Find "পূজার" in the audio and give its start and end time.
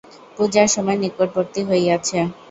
0.37-0.67